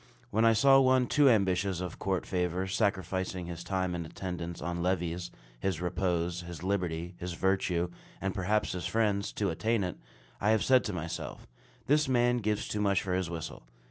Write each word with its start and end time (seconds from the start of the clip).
When 0.31 0.45
I 0.45 0.53
saw 0.53 0.79
one 0.79 1.05
too 1.05 1.29
ambitious 1.29 1.79
of 1.79 1.99
court 1.99 2.25
favor, 2.25 2.65
sacrificing 2.65 3.45
his 3.45 3.63
time 3.63 3.93
in 3.93 4.03
attendance 4.03 4.59
on 4.59 4.81
levees, 4.81 5.29
his 5.59 5.79
repose, 5.79 6.41
his 6.41 6.63
liberty, 6.63 7.13
his 7.19 7.33
virtue, 7.33 7.87
and 8.19 8.33
perhaps 8.33 8.71
his 8.71 8.87
friends, 8.87 9.31
to 9.33 9.51
attain 9.51 9.83
it, 9.83 9.99
I 10.41 10.49
have 10.49 10.63
said 10.63 10.83
to 10.85 10.91
myself 10.93 11.45
"This 11.85 12.09
man 12.09 12.37
gives 12.39 12.67
too 12.67 12.81
much 12.81 13.03
for 13.03 13.13
his 13.13 13.29
whistle." 13.29 13.61